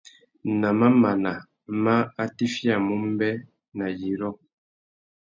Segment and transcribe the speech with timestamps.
[0.59, 1.33] Nà mamana
[1.83, 3.29] má atiffiyamú mbê,
[3.77, 4.31] nà yirô.